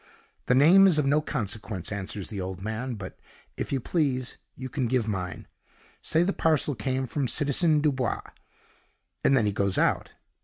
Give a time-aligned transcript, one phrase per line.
[0.47, 3.19] "'The name is of no consequence,' answers the old man; 'but
[3.55, 5.45] if you please, you can give mine.
[6.01, 8.31] Say the parcel came from Citizen Dubois;'
[9.23, 10.15] and then he goes out.